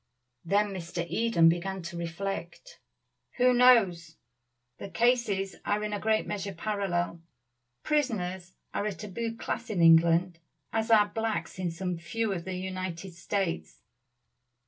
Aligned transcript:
Then 0.43 0.73
Mr. 0.73 1.05
Eden 1.07 1.47
began 1.47 1.83
to 1.83 1.95
reflect. 1.95 2.79
"Who 3.37 3.53
knows? 3.53 4.15
The 4.79 4.89
cases 4.89 5.57
are 5.63 5.83
in 5.83 5.93
a 5.93 5.99
great 5.99 6.25
measure 6.25 6.55
parallel. 6.55 7.21
Prisoners 7.83 8.55
are 8.73 8.87
a 8.87 8.93
tabooed 8.93 9.37
class 9.37 9.69
in 9.69 9.79
England, 9.79 10.39
as 10.73 10.89
are 10.89 11.09
blacks 11.09 11.59
in 11.59 11.69
some 11.69 11.99
few 11.99 12.31
of 12.33 12.45
the 12.45 12.55
United 12.55 13.13
States. 13.13 13.77